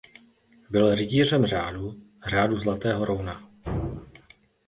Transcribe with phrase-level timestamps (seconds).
[0.69, 1.95] Byl Rytířem řádu
[2.27, 3.49] Řádu zlatého rouna.